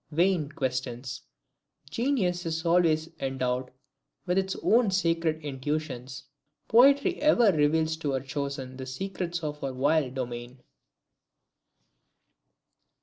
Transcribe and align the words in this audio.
Vain 0.09 0.49
questions! 0.49 1.21
Genius 1.91 2.43
is 2.47 2.65
always 2.65 3.07
endowed 3.19 3.69
with 4.25 4.35
its 4.35 4.55
own 4.63 4.89
sacred 4.89 5.39
intuitions! 5.45 6.23
Poetry 6.67 7.21
ever 7.21 7.51
reveals 7.51 7.95
to 7.97 8.13
her 8.13 8.19
chosen 8.19 8.77
the 8.77 8.87
secrets 8.87 9.43
of 9.43 9.59
her 9.59 9.71
wild 9.71 10.15
domain! 10.15 10.63